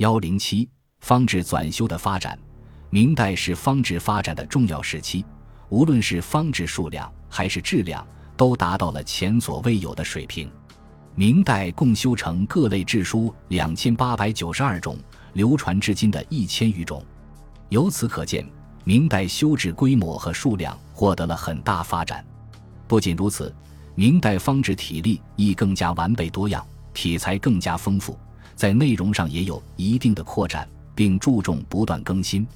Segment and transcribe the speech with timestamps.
[0.00, 0.66] 幺零七
[1.00, 2.38] 方志纂修的发展，
[2.88, 5.22] 明代是方志发展的重要时期，
[5.68, 10.50] 无论是方志数量还是质量，都达到了前所未有的水平。
[11.14, 14.96] 明代共修成各类志书两千八百九十二种，
[15.34, 17.04] 流传至今的一千余种。
[17.68, 18.50] 由此可见，
[18.84, 22.24] 明代修治规模和数量获得了很大发展。
[22.88, 23.54] 不仅如此，
[23.94, 28.18] 明代方志体例亦更加完备多样，体材更加丰富。
[28.60, 32.46] 在内容上也有一定的扩展，并注重不断更新。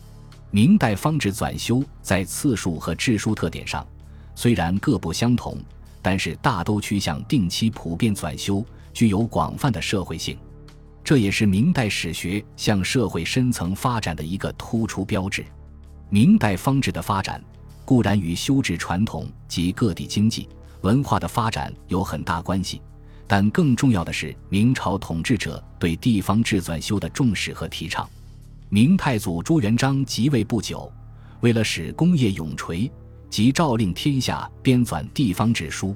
[0.51, 3.87] 明代方志纂修在次数和志书特点上
[4.35, 5.57] 虽然各不相同，
[6.03, 8.63] 但是大都趋向定期普遍纂修，
[8.93, 10.37] 具有广泛的社会性。
[11.03, 15.43] 这也是明代史学向社会深层发展的一个突出标志。
[16.11, 17.43] 明代方志的发展
[17.87, 20.51] 固然与修治传统及各地经济
[20.83, 22.83] 文化的发展有很大关系。
[23.27, 28.09] 但更重要的是，明朝统治者对地方志纂修的重视和提倡。
[28.69, 30.91] 明太祖朱元璋即位不久，
[31.41, 32.91] 为了使功业永垂，
[33.31, 35.95] 即诏令天下编纂地方志书。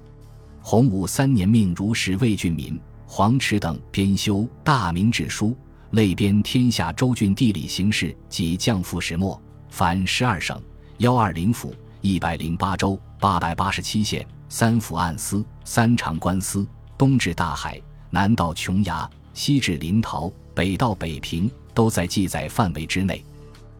[0.61, 5.49] 洪武三年，命如是魏俊民、黄池等编修《大明志书》，
[5.93, 10.61] 类编天下州郡地理形势及降赋始末，凡十二省、
[10.99, 16.67] 幺二零府、一百零八州、八百八十七县、三府按司、三长官司。
[16.99, 23.25] 东至大海，南到琼崖，西至临洮，北到北平，都在记载范围之内。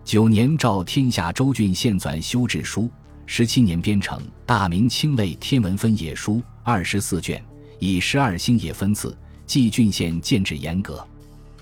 [0.05, 2.89] 九年诏天下州郡县纂修志书，
[3.27, 7.45] 十七年编成《大明清类天文分野书》二十四卷，
[7.81, 11.05] 以十二星野分次，记郡县建制严格。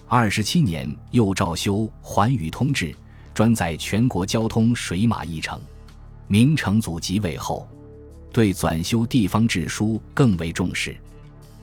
[0.07, 2.93] 二十七年又诏修《寰宇通志》，
[3.33, 5.59] 专载全国交通水马议程。
[6.29, 7.67] 明成祖即位后，
[8.31, 10.95] 对纂修地方志书更为重视。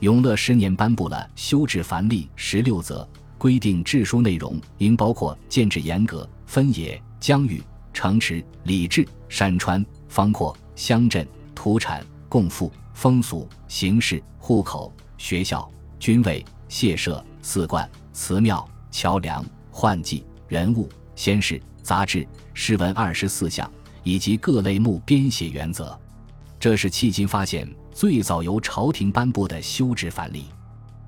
[0.04, 15.66] 永乐十年颁布了修治凡例十六则，规定治书内容应包括建制严格、分野、疆域、城池、礼制、山川、方阔、乡镇、土产、贡赋、风俗、形式、户口、学校、
[15.98, 23.72] 军卫、谢社、寺观、祠庙、桥梁、宦祭、人物、先事、杂志、诗文二十四项，
[24.02, 25.98] 以及各类目编写原则。
[26.60, 27.66] 这是迄今发现。
[27.94, 30.46] 最早由朝廷颁布的修制藩例，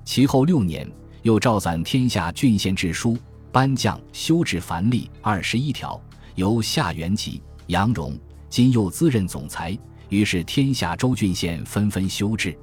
[0.05, 0.89] 其后六年
[1.21, 3.17] 又诏纂天下郡县制书，
[3.51, 6.01] 颁降修制藩例二十一条，
[6.35, 8.17] 由夏元吉、杨荣、
[8.49, 9.77] 金佑滋任总裁。
[10.07, 12.57] 于是天下州郡县纷纷修治。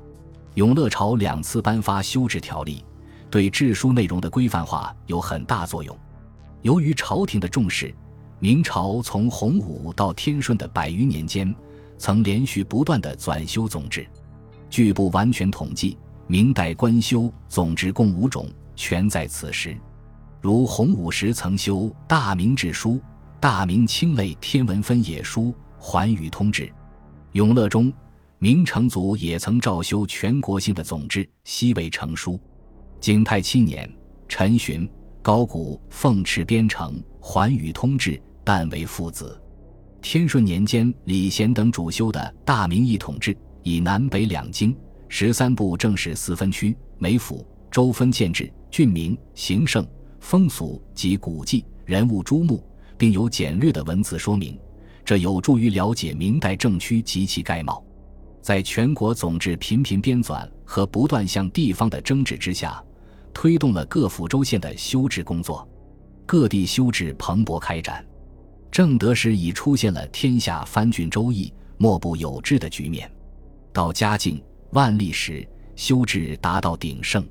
[0.55, 2.83] 永乐朝两次颁发修治条例，
[3.31, 5.95] 对制书内容的规范化有很大作用。
[6.62, 7.95] 由于朝廷的重视，
[8.39, 11.55] 明朝从洪武到天顺的百余年间。
[11.99, 14.06] 曾连续不断的纂修总制，
[14.69, 15.97] 据不完全统计，
[16.27, 19.77] 明代官修总制共五种，全在此时。
[20.41, 22.91] 如洪武时曾修《大明志书》
[23.41, 25.43] 《大明清类天文分野书》
[25.78, 26.62] 《寰宇通志》。
[27.32, 27.93] 永乐中，
[28.38, 32.38] 明成祖也曾诏修全国性的总制，西未成书。
[33.00, 33.91] 景泰七年，
[34.28, 34.88] 陈询、
[35.22, 38.11] 高古奉敕编成《寰宇通志》，
[38.44, 39.41] 但为父子。
[40.05, 43.33] 天顺年间，李贤等主修的《大明一统志》，
[43.63, 44.77] 以南北两京
[45.09, 49.85] 十三部正史四分区，每府州分建制、郡名、行胜、
[50.21, 52.63] 风俗及古迹、人物、诸目，
[52.99, 54.61] 并有简略的文字说明，
[55.07, 57.83] 这有助于了解明代政区及其概貌。
[58.43, 62.79] 在全国总制频频编纂和不断向地方的征旨之下，
[63.33, 65.67] 推动了各府州县的修治工作，
[66.27, 68.05] 各地修治蓬勃开展。
[68.75, 73.09] 正德时已出现了天下藩郡州邑莫不有之的局面，
[73.73, 77.25] 到嘉靖、万历时修治达到鼎盛。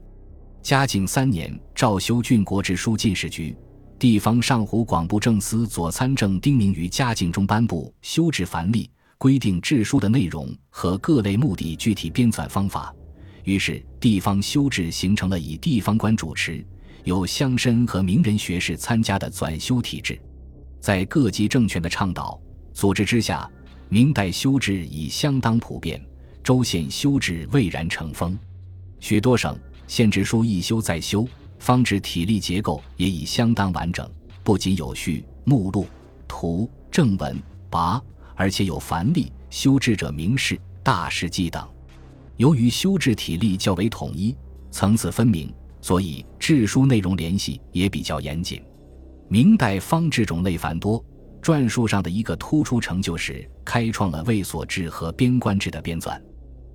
[0.62, 3.54] 嘉靖三年诏修郡国志书进士局，
[4.00, 12.96] 地方上湖广布政司左参政丁明于嘉靖中颁布修治藩例，规定志书的内容和各类目的具体编纂方法。
[13.44, 16.66] 于是地方修治形成了以地方官主持、
[17.04, 20.18] 有乡绅和名人学士参加的纂修体制。
[20.83, 22.38] 在各级政权的倡导
[22.74, 23.50] 组织之下，
[23.88, 26.06] 明代修治已相当普遍，
[26.44, 28.38] 州县修治蔚然成风。
[29.00, 29.57] 许多省
[29.88, 31.25] 县志书一修再修，
[31.57, 34.06] 方志体例结构也已相当完整，
[34.44, 35.88] 不仅有序、目录、
[36.27, 37.41] 图、正文、
[37.71, 37.97] 跋，
[38.35, 41.65] 而且有繁例、修治者名士、大事记等。
[42.35, 44.35] 由于修治体例较为统一、
[44.69, 45.50] 层次分明，
[45.80, 48.62] 所以志书内容联系也比较严谨。
[49.33, 51.03] 明代方志种类繁多，
[51.41, 56.21] 篆书上的一个突出成就是开创了卫所制和边关制的编纂。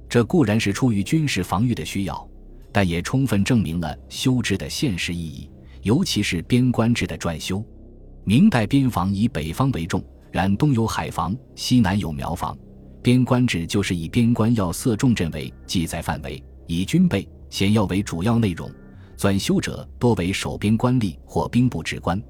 [0.09, 2.29] 这固然是出于军事防御的需要，
[2.73, 5.49] 但也充分证明了修制的现实意义，
[5.83, 7.65] 尤其是边关制的撰修。
[8.25, 10.03] 明代边防以北方为重，
[10.33, 12.59] 然东有海防，西南有苗防。
[13.05, 18.69] 边关制就是以边关要塞重镇为记载范围，以军备险要为主要内容。
[19.17, 22.21] 纂修者多为守边官吏或兵部职官，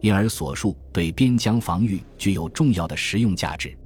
[0.00, 3.76] 因而所述对边疆防御具有重要的实用价值。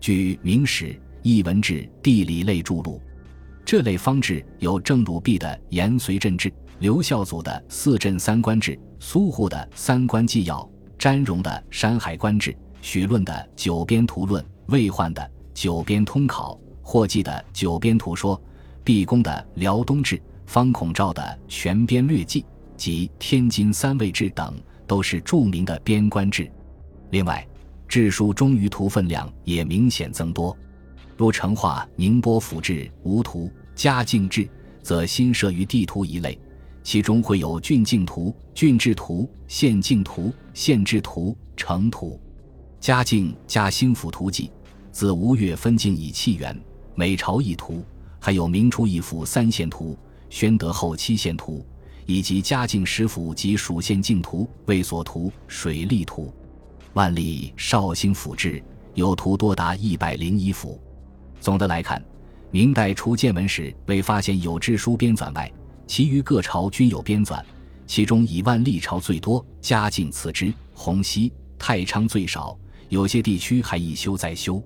[0.00, 0.86] 据《明史·
[1.22, 3.00] 艺文志》地理类著录，
[3.64, 6.48] 这类方志有郑汝弼的《延绥镇志》，
[6.78, 10.56] 刘孝祖的《四镇三关志》，苏护的《三关纪要》，
[10.98, 15.22] 詹荣的《山海关志》，许论的《九边图论》，魏焕的
[15.52, 18.36] 《九边通考》，霍季的《九边图说》，
[18.82, 19.30] 毕公的
[19.60, 20.16] 《辽东志》，
[20.46, 22.40] 方孔照的《全边略记》
[22.76, 24.58] 及《天津三位志》等，
[24.90, 26.50] 都是著名的边关志。
[27.10, 27.46] 另外，
[27.86, 30.56] 志书中于图分量也明显增多，
[31.16, 34.48] 如成化宁波府志无图，嘉靖志
[34.82, 36.36] 则新设于地图一类，
[36.82, 42.20] 其中会有郡境图、郡治图、县境图、县治图、城图。
[42.80, 44.50] 嘉靖嘉兴府图记，
[44.90, 46.60] 自吴越分境以气元，
[46.96, 47.84] 每朝一图，
[48.18, 49.96] 还有明初一府三县图、
[50.30, 51.64] 宣德后七县图，
[52.06, 56.32] 以及嘉靖十府及属县境图、卫所图、水利图。
[56.94, 58.62] 万历绍兴府志
[58.94, 60.80] 有图多达一百零一幅。
[61.40, 62.04] 总的来看，
[62.50, 65.50] 明代除建文时未发现有志书编纂外，
[65.86, 67.42] 其余各朝均有编纂，
[67.86, 72.58] 其中以万历朝最多，嘉靖次之，洪熙、太昌最少，
[72.88, 74.62] 有些地区还一修再修。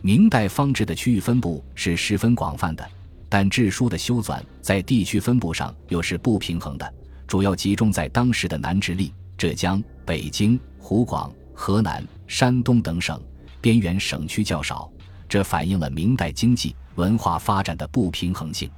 [0.00, 2.88] 明代方志的区域分布是十分广泛的，
[3.28, 6.94] 但志书的修纂在地区分布上又是不平衡的，
[7.26, 11.32] 主要集中在当时的南直隶、浙江、北京、湖广。
[11.60, 13.20] 河南、山东等省
[13.60, 14.88] 边缘省区较少，
[15.28, 18.70] 这反映了明代经济文化发展的不平衡性。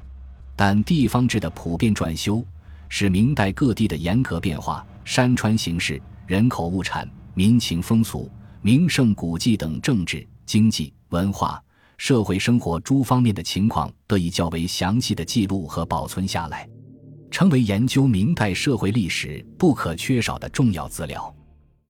[0.56, 2.42] 但地方志的普遍转修，
[2.88, 8.30] 使明代各地的严格变化、山川形势、人口物产、民情风俗、
[8.62, 11.62] 名胜古迹等政治、经济、文化、
[12.02, 16.66] 社会生活诸方面的情况得以较为详细的记录和保存下来，
[17.30, 21.32] 成为研究明代社会历史不可缺少的重要资料。